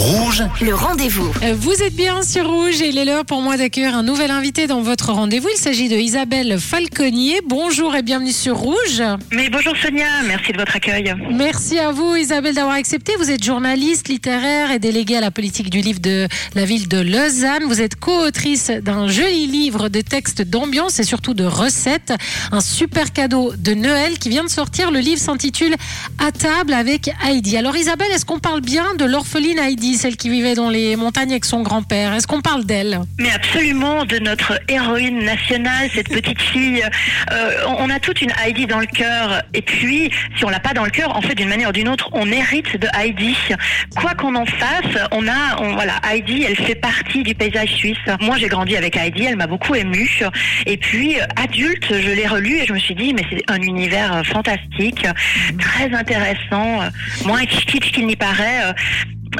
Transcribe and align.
Rouge, 0.00 0.42
Le 0.62 0.74
rendez-vous. 0.74 1.30
Euh, 1.42 1.54
Vous 1.58 1.82
êtes 1.82 1.94
bien 1.94 2.22
sur 2.22 2.48
Rouge 2.48 2.80
et 2.80 2.88
il 2.88 2.96
est 2.96 3.04
l'heure 3.04 3.26
pour 3.26 3.42
moi 3.42 3.58
d'accueillir 3.58 3.94
un 3.94 4.02
nouvel 4.02 4.30
invité 4.30 4.66
dans 4.66 4.80
votre 4.80 5.12
rendez-vous. 5.12 5.48
Il 5.54 5.60
s'agit 5.60 5.90
de 5.90 5.96
Isabelle 5.96 6.58
Falconier. 6.58 7.42
Bonjour 7.46 7.94
et 7.94 8.00
bienvenue 8.00 8.32
sur 8.32 8.56
Rouge. 8.56 9.02
Mais 9.30 9.50
bonjour 9.50 9.74
Sonia, 9.76 10.06
merci 10.26 10.52
de 10.52 10.56
votre 10.58 10.74
accueil. 10.74 11.14
Merci 11.30 11.78
à 11.78 11.90
vous 11.92 12.16
Isabelle 12.16 12.54
d'avoir 12.54 12.76
accepté. 12.76 13.12
Vous 13.18 13.30
êtes 13.30 13.44
journaliste 13.44 14.08
littéraire 14.08 14.70
et 14.70 14.78
déléguée 14.78 15.18
à 15.18 15.20
la 15.20 15.30
politique 15.30 15.68
du 15.68 15.82
livre 15.82 16.00
de 16.00 16.26
la 16.54 16.64
ville 16.64 16.88
de 16.88 16.98
Lausanne. 16.98 17.64
Vous 17.68 17.82
êtes 17.82 17.96
co-autrice 17.96 18.70
d'un 18.70 19.06
joli 19.06 19.48
livre 19.48 19.90
de 19.90 20.00
textes 20.00 20.40
d'ambiance 20.40 20.98
et 20.98 21.04
surtout 21.04 21.34
de 21.34 21.44
recettes. 21.44 22.14
Un 22.52 22.62
super 22.62 23.12
cadeau 23.12 23.52
de 23.54 23.74
Noël 23.74 24.18
qui 24.18 24.30
vient 24.30 24.44
de 24.44 24.48
sortir. 24.50 24.92
Le 24.92 25.00
livre 25.00 25.20
s'intitule 25.20 25.74
À 26.18 26.32
table 26.32 26.72
avec 26.72 27.10
Heidi. 27.28 27.58
Alors 27.58 27.76
Isabelle, 27.76 28.10
est-ce 28.14 28.24
qu'on 28.24 28.38
parle 28.40 28.62
bien 28.62 28.94
de 28.94 29.04
l'orpheline 29.04 29.58
Heidi, 29.58 29.89
celle 29.96 30.16
qui 30.16 30.28
vivait 30.28 30.54
dans 30.54 30.70
les 30.70 30.96
montagnes 30.96 31.30
avec 31.30 31.44
son 31.44 31.62
grand-père 31.62 32.14
Est-ce 32.14 32.26
qu'on 32.26 32.40
parle 32.40 32.64
d'elle 32.64 33.00
Mais 33.18 33.30
absolument 33.30 34.04
de 34.04 34.18
notre 34.18 34.60
héroïne 34.68 35.24
nationale, 35.24 35.88
cette 35.94 36.08
petite 36.20 36.40
fille. 36.40 36.82
Euh, 37.32 37.52
on 37.78 37.90
a 37.90 37.98
toute 37.98 38.20
une 38.20 38.32
Heidi 38.44 38.66
dans 38.66 38.78
le 38.78 38.86
cœur. 38.86 39.42
Et 39.54 39.62
puis, 39.62 40.10
si 40.36 40.44
on 40.44 40.48
l'a 40.48 40.60
pas 40.60 40.72
dans 40.72 40.84
le 40.84 40.90
cœur, 40.90 41.16
en 41.16 41.20
fait, 41.20 41.34
d'une 41.34 41.48
manière 41.48 41.70
ou 41.70 41.72
d'une 41.72 41.88
autre, 41.88 42.08
on 42.12 42.30
hérite 42.30 42.76
de 42.76 42.88
Heidi. 42.98 43.36
Quoi 43.96 44.14
qu'on 44.14 44.34
en 44.34 44.46
fasse, 44.46 45.08
on 45.12 45.26
a, 45.26 45.60
on, 45.60 45.74
voilà, 45.74 46.00
Heidi, 46.10 46.44
elle 46.46 46.56
fait 46.56 46.74
partie 46.74 47.22
du 47.22 47.34
paysage 47.34 47.74
suisse. 47.74 47.98
Moi, 48.20 48.36
j'ai 48.38 48.48
grandi 48.48 48.76
avec 48.76 48.96
Heidi, 48.96 49.24
elle 49.24 49.36
m'a 49.36 49.46
beaucoup 49.46 49.74
émue. 49.74 50.20
Et 50.66 50.76
puis, 50.76 51.16
adulte, 51.36 51.86
je 51.90 52.10
l'ai 52.10 52.26
relu 52.26 52.58
et 52.58 52.66
je 52.66 52.72
me 52.72 52.78
suis 52.78 52.94
dit, 52.94 53.14
mais 53.14 53.24
c'est 53.30 53.42
un 53.50 53.60
univers 53.60 54.22
fantastique, 54.24 55.06
très 55.58 55.92
intéressant, 55.94 56.80
moins 57.24 57.44
kitsch 57.44 57.92
qu'il 57.92 58.06
n'y 58.06 58.16
paraît. 58.16 58.74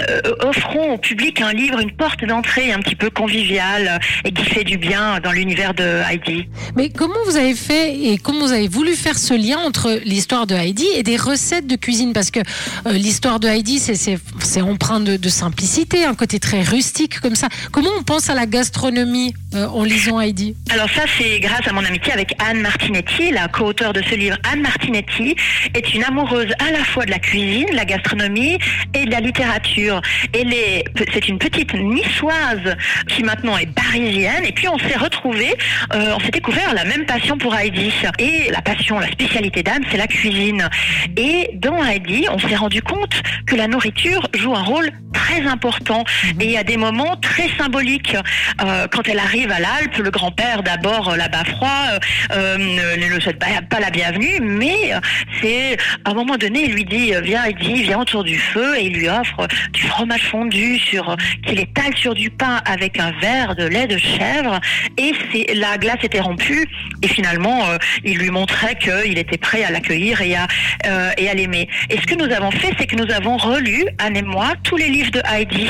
Euh, 0.09 0.20
offrons 0.48 0.95
au 0.95 0.98
public 0.98 1.40
un 1.40 1.52
livre, 1.52 1.78
une 1.80 1.90
porte 1.92 2.24
d'entrée 2.24 2.72
un 2.72 2.78
petit 2.78 2.96
peu 2.96 3.10
conviviale 3.10 4.01
et 4.24 4.32
qui 4.32 4.45
fait 4.45 4.65
du 4.65 4.76
bien 4.79 5.20
dans 5.20 5.32
l'univers 5.32 5.74
de 5.74 6.01
Heidi. 6.10 6.48
Mais 6.76 6.90
comment 6.90 7.15
vous 7.26 7.37
avez 7.37 7.54
fait 7.54 7.95
et 7.96 8.18
comment 8.18 8.46
vous 8.46 8.52
avez 8.52 8.68
voulu 8.68 8.95
faire 8.95 9.18
ce 9.18 9.34
lien 9.34 9.59
entre 9.59 10.01
l'histoire 10.04 10.46
de 10.46 10.54
Heidi 10.54 10.87
et 10.96 11.02
des 11.02 11.16
recettes 11.16 11.66
de 11.66 11.76
cuisine? 11.76 12.12
Parce 12.12 12.30
que 12.30 12.40
euh, 12.87 12.92
l'histoire 12.92 13.40
de 13.40 13.48
Heidi, 13.48 13.79
c'est- 13.79 14.18
empreint 14.60 15.01
de, 15.01 15.16
de 15.16 15.29
simplicité, 15.29 16.04
un 16.04 16.14
côté 16.14 16.38
très 16.38 16.62
rustique 16.62 17.18
comme 17.20 17.35
ça. 17.35 17.48
Comment 17.73 17.90
on 17.98 18.02
pense 18.02 18.29
à 18.29 18.35
la 18.35 18.46
gastronomie 18.46 19.35
euh, 19.54 19.66
en 19.66 19.85
lisant 19.85 20.20
Heidi? 20.20 20.54
Alors 20.70 20.88
ça, 20.90 21.02
c'est 21.18 21.40
grâce 21.40 21.66
à 21.66 21.73
mon 21.73 21.85
amitié 21.85 22.12
avec 22.12 22.35
Anne 22.46 22.60
Martinetti, 22.60 23.30
la 23.32 23.48
co-auteure 23.48 23.92
de 23.95 24.02
ce 24.02 24.14
livre. 24.14 24.37
Anne 24.52 24.60
Martinetti 24.60 25.35
est 25.74 25.95
une 25.95 26.04
amoureuse 26.04 26.52
à 26.59 26.70
la 26.73 26.85
fois 26.85 27.04
de 27.07 27.10
la 27.10 27.18
cuisine, 27.18 27.66
de 27.70 27.76
la 27.76 27.85
gastronomie 27.87 28.59
et 28.95 29.07
de 29.07 29.10
la 29.10 29.20
littérature. 29.20 29.90
Elle 30.33 30.52
est, 30.52 30.85
c'est 31.13 31.29
une 31.29 31.38
petite 31.38 31.74
niçoise 31.74 32.77
qui 33.09 33.23
maintenant 33.23 33.57
est 33.57 33.73
parisienne. 33.73 34.45
Et 34.45 34.52
puis 34.52 34.69
on 34.69 34.79
s'est 34.79 34.97
retrouvés, 34.97 35.55
euh, 35.95 36.15
on 36.16 36.21
s'est 36.21 36.30
découvert 36.30 36.74
la 36.74 36.85
même 36.85 37.07
passion 37.07 37.38
pour 37.38 37.55
Heidi. 37.55 37.93
Et 38.19 38.51
la 38.51 38.63
passion, 38.63 38.99
la 38.99 39.10
spécialité 39.10 39.63
d'Anne, 39.63 39.85
c'est 39.91 39.97
la 39.97 40.07
cuisine. 40.07 40.69
Et 41.16 41.51
dans 41.55 41.85
Heidi, 41.85 42.27
on 42.30 42.38
s'est 42.38 42.57
rendu 42.57 42.82
compte 42.82 43.23
que 43.47 43.57
la 43.57 43.66
nourriture 43.66 44.29
joue 44.35 44.55
un 44.55 44.63
rôle 44.63 44.91
très 45.13 45.47
important 45.47 46.04
et 46.41 46.57
à 46.57 46.65
des 46.65 46.77
moments 46.77 47.16
très 47.16 47.49
symboliques. 47.59 48.16
Euh, 48.63 48.87
quand 48.88 49.09
elle 49.09 49.19
arrive 49.19 49.51
à 49.51 49.60
l'Alpe, 49.60 49.97
le 49.99 50.10
grand-père 50.10 50.63
d'abord 50.63 51.10
euh, 51.10 51.16
là-bas 51.16 51.45
froid 51.45 51.85
euh, 52.32 52.57
ne 52.59 53.15
ne 53.15 53.21
souhaite 53.21 53.38
pas, 53.38 53.47
pas 53.69 53.80
la 53.80 53.91
bienvenue, 53.91 54.41
mais 54.41 54.93
c'est 55.41 55.77
à 56.04 56.10
un 56.10 56.15
moment 56.15 56.37
donné, 56.37 56.65
il 56.65 56.73
lui 56.73 56.85
dit 56.85 57.13
viens, 57.23 57.45
Heidi, 57.45 57.82
viens 57.82 58.01
autour 58.01 58.25
du 58.25 58.38
feu 58.38 58.79
et 58.79 58.87
il 58.87 58.95
lui 58.95 59.09
offre 59.09 59.47
du 59.73 59.82
fromage 59.82 60.23
fondu 60.23 60.79
sur 60.79 61.16
qu'il 61.45 61.59
étale 61.60 61.96
sur 61.96 62.15
du 62.15 62.30
pain 62.30 62.60
avec 62.65 62.99
un 62.99 63.13
verre 63.21 63.54
de 63.54 63.65
lait 63.65 63.87
de 63.87 63.99
chèvre 63.99 64.60
et 64.97 65.12
c'est 65.32 65.54
la 65.54 65.78
glace 65.78 65.99
était 66.03 66.21
rompue 66.21 66.66
et 67.03 67.09
finalement 67.09 67.69
euh, 67.69 67.78
il 68.04 68.19
lui 68.19 68.31
montrait 68.31 68.76
qu'il 68.76 69.19
était 69.19 69.38
prêt 69.38 69.64
à 69.64 69.70
l'accueillir 69.70 70.20
et 70.20 70.34
à 70.36 70.47
euh, 70.86 71.10
et 71.19 71.28
à 71.28 71.34
l'aimer. 71.34 71.69
Et 71.91 71.97
ce 71.97 72.06
que 72.06 72.14
nous 72.14 72.32
avons 72.32 72.50
fait, 72.50 72.75
c'est 72.78 72.86
que 72.86 72.97
nous 72.97 73.10
avons 73.12 73.36
relu 73.36 73.84
Anne 73.98 74.16
et 74.16 74.22
moi 74.22 74.54
tous 74.62 74.76
les 74.76 74.88
livres 74.88 75.10
de 75.10 75.22
Heidi, 75.31 75.69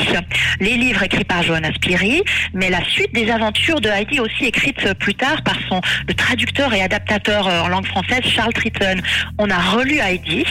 les 0.59 0.77
livres 0.77 1.03
écrits 1.03 1.23
par 1.23 1.43
Johanna 1.43 1.73
Spiri, 1.73 2.21
mais 2.53 2.69
la 2.69 2.83
suite 2.85 3.13
des 3.13 3.29
aventures 3.29 3.81
de 3.81 3.89
Heidi 3.89 4.19
aussi 4.19 4.45
écrites 4.45 4.93
plus 4.95 5.15
tard 5.15 5.41
par 5.43 5.57
son 5.69 5.81
le 6.07 6.13
traducteur 6.13 6.73
et 6.73 6.81
adaptateur 6.81 7.47
euh, 7.47 7.61
en 7.61 7.67
langue 7.67 7.87
française 7.87 8.21
Charles 8.23 8.53
Triton. 8.53 9.01
On 9.37 9.49
a 9.49 9.57
relu 9.57 9.99
Heidi 9.99 10.45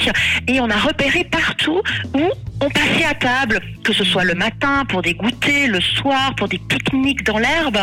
et 0.46 0.60
on 0.60 0.68
a 0.70 0.76
repéré 0.76 1.24
partout 1.24 1.82
où 2.14 2.30
on 2.60 2.68
passait 2.70 3.04
à 3.04 3.14
table, 3.14 3.60
que 3.84 3.92
ce 3.92 4.04
soit 4.04 4.24
le 4.24 4.34
matin 4.34 4.84
pour 4.88 5.02
des 5.02 5.14
goûters, 5.14 5.68
le 5.68 5.80
soir 5.80 6.34
pour 6.36 6.48
des 6.48 6.58
pique-niques 6.58 7.24
dans 7.24 7.38
l'herbe. 7.38 7.78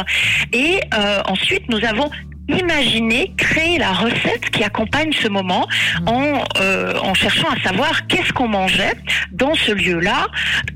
Et 0.53 0.79
euh, 0.93 1.21
ensuite, 1.27 1.67
nous 1.69 1.83
avons 1.83 2.09
imaginé, 2.47 3.33
créer 3.37 3.77
la 3.77 3.91
recette 3.91 4.49
qui 4.51 4.63
accompagne 4.63 5.11
ce 5.13 5.27
moment 5.27 5.67
en, 6.05 6.41
euh, 6.61 6.93
en 7.01 7.13
cherchant 7.13 7.47
à 7.49 7.61
savoir 7.67 8.07
qu'est-ce 8.07 8.33
qu'on 8.33 8.47
mangeait 8.47 8.93
dans 9.31 9.53
ce 9.55 9.71
lieu-là, 9.71 10.27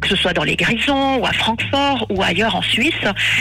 que 0.02 0.08
ce 0.10 0.16
soit 0.16 0.34
dans 0.34 0.44
les 0.44 0.56
Grisons 0.56 1.18
ou 1.18 1.26
à 1.26 1.34
Francfort 1.34 2.06
ou 2.10 2.22
ailleurs 2.22 2.56
en 2.56 2.62
Suisse, 2.62 2.94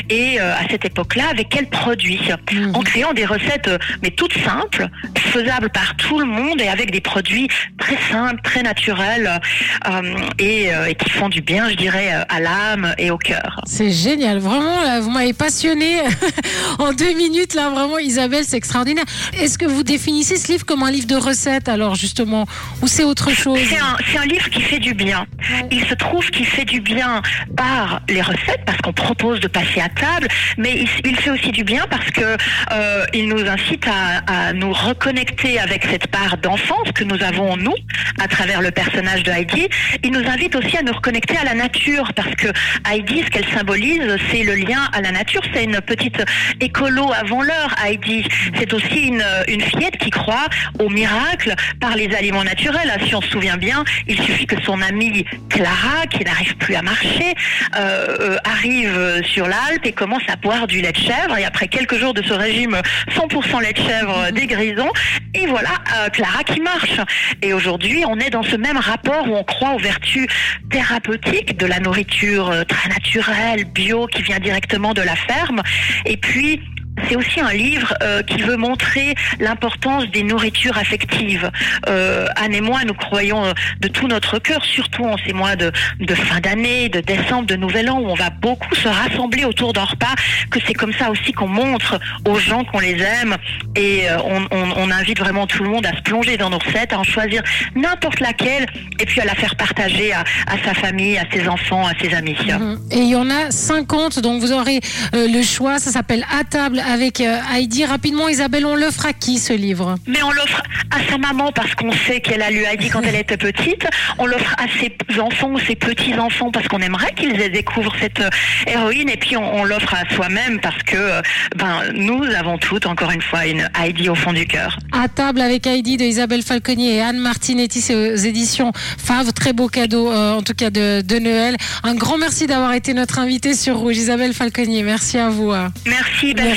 et 0.09 0.41
euh, 0.41 0.55
à 0.55 0.69
cette 0.71 0.85
époque-là, 0.85 1.25
avec 1.31 1.49
quels 1.49 1.69
produits 1.69 2.21
Mhm. 2.53 2.75
En 2.75 2.81
créant 2.81 3.13
des 3.13 3.25
recettes, 3.25 3.69
euh, 3.69 3.79
mais 4.03 4.11
toutes 4.11 4.37
simples, 4.39 4.89
faisables 5.17 5.71
par 5.71 5.97
tout 5.97 6.19
le 6.19 6.27
monde 6.27 6.61
et 6.61 6.69
avec 6.69 6.91
des 6.91 7.01
produits 7.01 7.49
très 7.79 7.97
simples, 8.11 8.41
très 8.43 8.63
naturels 8.63 9.41
euh, 9.89 10.03
et, 10.39 10.69
et 10.89 10.95
qui 10.95 11.11
font 11.11 11.29
du 11.29 11.41
bien, 11.41 11.69
je 11.69 11.75
dirais, 11.75 12.13
à 12.29 12.41
l'âme 12.41 12.95
et 12.99 13.11
au 13.11 13.19
cœur. 13.19 13.61
C'est 13.67 13.91
génial, 13.91 14.39
vraiment, 14.39 14.83
là, 14.83 15.01
vous 15.01 15.11
m'avez 15.11 15.33
passionné 15.33 15.99
en 16.79 16.93
deux 16.93 17.15
minutes, 17.15 17.55
là, 17.55 17.71
vraiment, 17.71 17.99
Isabelle, 17.99 18.20
c'est 18.43 18.57
extraordinaire. 18.57 19.05
Est-ce 19.35 19.59
que 19.59 19.65
vous 19.65 19.83
définissez 19.83 20.37
ce 20.37 20.53
livre 20.53 20.65
comme 20.65 20.83
un 20.83 20.91
livre 20.91 21.07
de 21.07 21.17
recettes, 21.17 21.69
alors, 21.69 21.95
justement, 21.95 22.47
ou 22.83 22.87
c'est 22.87 23.05
autre 23.05 23.31
chose 23.31 23.59
C'est 23.69 24.19
un, 24.19 24.27
livre 24.27 24.49
qui 24.51 24.61
fait 24.61 24.79
du 24.79 24.95
bien. 24.95 25.27
Ouais. 25.39 25.67
Il 25.71 25.85
se 25.87 25.95
trouve 25.95 26.31
qu'il 26.31 26.47
fait 26.47 26.65
du 26.65 26.81
bien 26.81 27.23
par 27.57 28.03
les 28.09 28.23
recettes, 28.23 28.63
parce 28.67 28.79
qu'on 28.79 28.93
propose 28.93 29.41
de 29.41 29.49
passer 29.49 29.81
à 29.81 29.89
table, 29.89 30.29
mais 30.59 30.73
il, 30.83 31.11
il 31.11 31.17
fait 31.17 31.31
aussi 31.31 31.51
du 31.51 31.65
bien 31.65 31.87
parce 31.91 32.11
que 32.11 32.37
euh, 32.73 33.05
il 33.15 33.29
nous 33.29 33.45
incite 33.49 33.87
à, 33.87 34.49
à 34.49 34.53
nous 34.53 34.73
reconnecter 34.73 35.59
avec 35.59 35.85
cette 35.85 36.07
part 36.09 36.37
d'enfance 36.39 36.93
que 36.95 37.05
nous 37.05 37.23
avons 37.23 37.53
en 37.53 37.57
nous, 37.57 37.75
à 38.21 38.29
travers 38.29 38.61
le 38.61 38.71
personnage 38.71 39.23
de 39.23 39.31
Heidi. 39.31 39.69
Il 40.05 40.13
nous 40.13 40.27
invite 40.29 40.55
aussi 40.57 40.77
à 40.77 40.83
nous 40.83 40.93
reconnecter 40.93 41.37
à 41.37 41.45
la 41.45 41.55
nature, 41.55 42.13
parce 42.15 42.35
que 42.35 42.49
Heidi, 42.91 43.23
ce 43.25 43.31
qu'elle 43.31 43.49
symbolise, 43.49 44.17
c'est 44.31 44.43
le 44.43 44.55
lien 44.55 44.89
à 44.93 45.01
la 45.01 45.13
nature. 45.13 45.43
C'est 45.53 45.65
une 45.65 45.81
petite 45.81 46.23
écolo 46.61 47.11
avant 47.13 47.43
l'heure, 47.43 47.75
Heidi. 47.85 48.10
C'est 48.59 48.73
aussi 48.73 49.09
une, 49.09 49.25
une 49.49 49.61
fillette 49.61 49.99
qui 49.99 50.11
croit 50.11 50.49
au 50.79 50.89
miracle 50.89 51.55
par 51.81 51.97
les 51.97 52.15
aliments 52.15 52.45
naturels. 52.45 52.93
Si 53.07 53.15
on 53.15 53.21
se 53.21 53.29
souvient 53.29 53.57
bien, 53.57 53.85
il 54.07 54.21
suffit 54.21 54.47
que 54.47 54.61
son 54.63 54.81
amie 54.83 55.25
Clara, 55.49 56.07
qui 56.11 56.25
n'arrive 56.25 56.57
plus 56.57 56.75
à 56.75 56.83
marcher, 56.83 57.35
euh, 57.77 58.17
euh, 58.21 58.37
arrive 58.45 59.23
sur 59.25 59.47
l'Alpe 59.47 59.85
et 59.85 59.93
commence 59.93 60.23
à 60.29 60.37
boire 60.37 60.67
du 60.67 60.81
lait 60.81 60.93
de 60.93 60.97
chèvre. 60.97 61.37
Et 61.39 61.45
après 61.45 61.69
quelques 61.69 61.97
jours 61.99 62.15
de 62.15 62.23
ce 62.23 62.33
régime 62.33 62.81
100% 63.15 63.63
lait 63.63 63.73
de 63.73 63.79
chèvre 63.79 64.19
euh, 64.19 64.31
des 64.31 64.47
grisons, 64.47 64.91
et 65.35 65.47
voilà 65.47 65.71
euh, 65.97 66.09
Clara 66.09 66.43
qui 66.45 66.61
marche. 66.61 67.01
Et 67.43 67.53
aujourd'hui, 67.53 68.05
on 68.07 68.19
est 68.19 68.31
dans 68.31 68.43
ce 68.43 68.57
même 68.57 68.77
rapport 68.77 69.29
où 69.29 69.37
on 69.37 69.45
croit 69.45 69.73
aux 69.75 69.79
vertus 69.79 70.27
thérapeutiques 70.71 71.57
de 71.57 71.67
la 71.67 71.81
nourriture 71.81 72.51
euh, 72.51 72.65
très 72.65 72.89
naturelle, 72.89 73.65
bio, 73.65 74.07
qui 74.07 74.23
vient 74.23 74.39
directement 74.39 74.95
de 74.95 75.03
la 75.03 75.17
ferme. 75.17 75.63
Et 76.07 76.17
puis, 76.17 76.61
c'est 77.09 77.17
aussi 77.17 77.41
un 77.41 77.53
livre 77.53 77.95
euh, 78.03 78.23
qui 78.23 78.43
veut 78.43 78.57
montrer 78.57 79.15
l'importance 79.39 80.07
des 80.11 80.23
nourritures 80.23 80.77
affectives. 80.79 81.51
Euh, 81.89 82.27
Anne 82.37 82.55
et 82.55 82.61
moi, 82.61 82.81
nous 82.87 82.95
croyons 82.95 83.45
euh, 83.45 83.53
de 83.81 83.89
tout 83.89 84.09
notre 84.09 84.39
cœur, 84.39 84.65
surtout 84.65 85.05
en 85.05 85.17
ces 85.25 85.33
mois 85.33 85.57
de, 85.57 85.73
de 86.01 86.15
fin 86.15 86.41
d'année, 86.41 86.89
de 86.89 87.01
décembre, 87.01 87.47
de 87.47 87.57
Nouvel 87.57 87.91
An, 87.91 88.01
où 88.01 88.09
on 88.09 88.15
va 88.15 88.31
beaucoup 88.31 88.75
se 88.75 88.89
rassembler 88.89 89.45
autour 89.45 89.73
d'un 89.73 89.85
repas, 89.85 90.15
que 90.51 90.59
c'est 90.67 90.75
comme 90.75 90.93
ça 90.93 91.11
aussi 91.11 91.33
qu'on 91.33 91.49
montre 91.49 91.99
aux 92.27 92.39
gens 92.39 92.65
qu'on 92.65 92.81
les 92.81 93.01
aime. 93.01 93.37
Et 93.77 94.11
euh, 94.11 94.19
on, 94.51 94.91
invite 94.91 95.21
vraiment 95.21 95.47
tout 95.47 95.63
le 95.63 95.71
monde 95.71 95.87
à 95.87 95.97
se 95.97 96.03
plonger 96.03 96.37
dans 96.37 96.51
nos 96.51 96.59
recettes, 96.59 96.93
à 96.93 96.99
en 96.99 97.05
choisir 97.05 97.43
n'importe 97.77 98.19
laquelle, 98.19 98.67
et 98.99 99.07
puis 99.07 99.21
à 99.21 99.25
la 99.25 99.37
faire 99.37 99.55
partager 99.55 100.13
à, 100.13 100.25
à 100.49 100.59
sa 100.65 100.75
famille, 100.75 101.17
à 101.17 101.25
ses 101.33 101.47
enfants, 101.47 101.87
à 101.87 101.93
ses 102.01 102.13
amis. 102.13 102.37
Mhm. 102.45 102.81
Et 102.91 102.99
il 102.99 103.09
y 103.09 103.15
en 103.15 103.31
a 103.31 103.53
50, 103.53 104.19
donc 104.19 104.41
vous 104.41 104.53
aurez 104.53 104.81
le 105.13 105.43
choix. 105.43 105.79
Ça 105.79 105.93
s'appelle 105.93 106.27
À 106.37 106.43
table 106.43 106.80
avec 106.81 107.21
euh, 107.21 107.39
Heidi. 107.55 107.85
Rapidement, 107.85 108.29
Isabelle, 108.29 108.67
on 108.67 108.75
l'offre 108.77 109.07
à 109.07 109.13
qui 109.13 109.39
ce 109.39 109.53
livre 109.53 109.97
Mais 110.07 110.23
on 110.23 110.31
l'offre 110.33 110.63
à 110.91 111.11
sa 111.11 111.19
maman 111.19 111.53
parce 111.53 111.75
qu'on 111.75 111.93
sait 111.93 112.21
qu'elle 112.21 112.43
a 112.43 112.51
lu 112.51 112.65
Heidi 112.65 112.89
quand 112.91 113.03
elle 113.03 113.15
était 113.17 113.37
petite. 113.37 113.87
On 114.19 114.27
l'offre 114.27 114.55
à 114.59 114.67
ses 114.81 115.21
enfants 115.21 115.51
ou 115.53 115.59
ses 115.59 115.77
petits-enfants 115.77 116.51
parce 116.51 116.67
qu'on 116.69 116.79
aimerait 116.81 117.13
qu'ils 117.17 117.37
découvrent 117.53 117.95
cette 118.01 118.21
euh, 118.21 118.31
héroïne. 118.67 119.09
Et 119.09 119.17
puis 119.17 119.37
on, 119.37 119.55
on 119.61 119.65
l'offre 119.65 119.95
à 119.95 120.15
soi-même 120.15 120.61
parce 120.61 120.83
que 120.83 120.97
euh, 120.97 121.21
ben, 121.57 121.83
nous 121.95 122.23
avons 122.37 122.59
toutes, 122.59 122.87
encore 122.87 123.11
une 123.11 123.23
fois, 123.23 123.47
une 123.47 123.69
Heidi 123.81 124.09
au 124.09 124.15
fond 124.15 124.33
du 124.33 124.47
cœur. 124.47 124.79
À 124.93 125.09
table 125.09 125.41
avec 125.41 125.67
Heidi 125.67 125.97
de 125.97 126.05
Isabelle 126.05 126.43
Falconier 126.43 126.97
et 126.97 127.01
Anne 127.01 127.19
Martinetti, 127.19 127.81
c'est 127.81 127.95
aux 127.95 128.15
éditions 128.17 128.73
Fav. 128.99 129.33
Très 129.33 129.53
beau 129.53 129.69
cadeau, 129.69 130.11
euh, 130.11 130.33
en 130.35 130.43
tout 130.43 130.55
cas 130.55 130.71
de, 130.71 131.03
de 131.03 131.19
Noël. 131.19 131.57
Un 131.83 131.95
grand 131.95 132.19
merci 132.19 132.47
d'avoir 132.47 132.73
été 132.75 132.95
notre 132.95 133.19
invitée 133.19 133.55
sur 133.55 133.77
Rouge, 133.77 133.97
Isabelle 133.97 134.33
Falconier. 134.35 134.83
Merci 134.83 135.19
à 135.19 135.29
vous. 135.29 135.51
hein. 135.53 135.73
Merci, 135.87 136.35
belle 136.35 136.57